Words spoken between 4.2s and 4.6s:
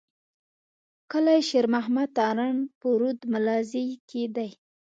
دی.